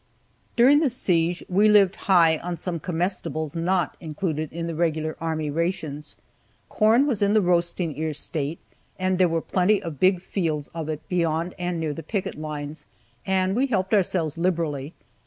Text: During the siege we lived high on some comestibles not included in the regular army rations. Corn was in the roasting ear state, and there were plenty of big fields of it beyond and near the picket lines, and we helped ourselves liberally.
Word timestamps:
During 0.55 0.79
the 0.79 0.89
siege 0.89 1.43
we 1.47 1.69
lived 1.69 1.95
high 2.07 2.39
on 2.39 2.57
some 2.57 2.79
comestibles 2.79 3.55
not 3.55 3.95
included 3.99 4.51
in 4.51 4.65
the 4.65 4.73
regular 4.73 5.15
army 5.21 5.51
rations. 5.51 6.17
Corn 6.69 7.05
was 7.05 7.21
in 7.21 7.33
the 7.35 7.39
roasting 7.41 7.95
ear 7.95 8.11
state, 8.11 8.57
and 8.97 9.19
there 9.19 9.29
were 9.29 9.41
plenty 9.41 9.79
of 9.79 9.99
big 9.99 10.19
fields 10.19 10.69
of 10.73 10.89
it 10.89 11.07
beyond 11.07 11.53
and 11.59 11.79
near 11.79 11.93
the 11.93 12.01
picket 12.01 12.33
lines, 12.33 12.87
and 13.27 13.55
we 13.55 13.67
helped 13.67 13.93
ourselves 13.93 14.39
liberally. 14.39 14.95